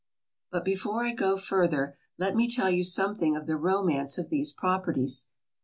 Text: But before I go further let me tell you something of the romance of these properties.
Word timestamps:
But 0.51 0.65
before 0.65 1.03
I 1.05 1.13
go 1.13 1.37
further 1.37 1.95
let 2.17 2.35
me 2.35 2.49
tell 2.49 2.71
you 2.71 2.81
something 2.83 3.35
of 3.35 3.45
the 3.45 3.55
romance 3.55 4.17
of 4.17 4.31
these 4.31 4.51
properties. 4.51 5.27